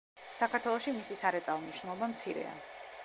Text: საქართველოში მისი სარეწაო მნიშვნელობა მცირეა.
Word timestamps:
საქართველოში 0.37 0.93
მისი 0.95 1.17
სარეწაო 1.21 1.61
მნიშვნელობა 1.67 2.11
მცირეა. 2.15 2.57